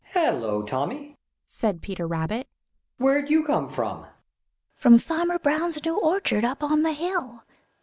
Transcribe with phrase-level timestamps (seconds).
[0.15, 1.15] "Hello, Tommy!"
[1.45, 2.47] said Peter Rabbit.
[2.97, 4.07] "Where'd you come from?"
[4.75, 7.43] "From Farmer Brown's new orchard up on the hill.